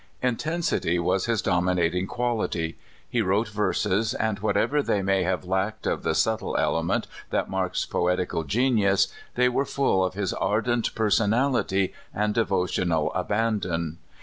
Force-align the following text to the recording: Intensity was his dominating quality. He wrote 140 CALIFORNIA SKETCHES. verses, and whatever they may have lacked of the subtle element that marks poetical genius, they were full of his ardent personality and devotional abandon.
Intensity 0.23 0.97
was 0.97 1.27
his 1.27 1.43
dominating 1.43 2.07
quality. 2.07 2.75
He 3.07 3.21
wrote 3.21 3.49
140 3.49 3.55
CALIFORNIA 3.77 4.03
SKETCHES. 4.03 4.13
verses, 4.13 4.13
and 4.19 4.39
whatever 4.39 4.81
they 4.81 5.03
may 5.03 5.21
have 5.21 5.45
lacked 5.45 5.85
of 5.85 6.01
the 6.01 6.15
subtle 6.15 6.57
element 6.57 7.05
that 7.29 7.51
marks 7.51 7.85
poetical 7.85 8.43
genius, 8.43 9.13
they 9.35 9.47
were 9.47 9.63
full 9.63 10.03
of 10.03 10.15
his 10.15 10.33
ardent 10.33 10.95
personality 10.95 11.93
and 12.15 12.33
devotional 12.33 13.13
abandon. 13.13 13.99